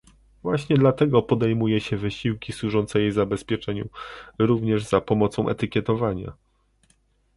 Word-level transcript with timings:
Właśnie 0.43 0.77
dlatego 0.77 1.21
podejmuje 1.21 1.79
się 1.81 1.97
wysiłki 1.97 2.53
służące 2.53 2.99
jej 3.01 3.11
zabezpieczeniu, 3.11 3.89
również 4.39 4.83
za 4.85 5.01
pomocą 5.01 5.49
etykietowania 5.49 6.33